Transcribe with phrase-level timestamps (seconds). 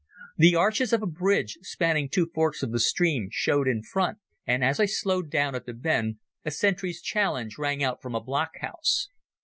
[0.35, 4.63] The arches of a bridge, spanning two forks of the stream, showed in front, and
[4.63, 8.53] as I slowed down at the bend a sentry's challenge rang out from a block
[8.61, 9.09] house.